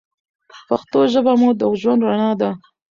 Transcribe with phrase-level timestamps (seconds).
[0.67, 2.49] پښتو ژبه مو د ژوند رڼا ده.